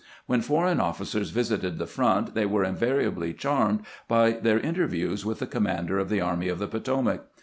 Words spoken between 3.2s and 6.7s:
charmed by their interviews with the commander of the Army of the